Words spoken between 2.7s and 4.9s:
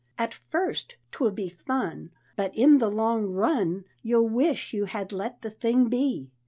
the long run, You'll wish you